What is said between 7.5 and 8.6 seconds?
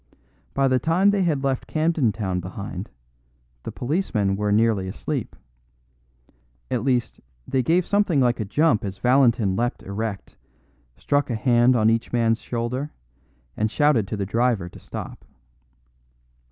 gave something like a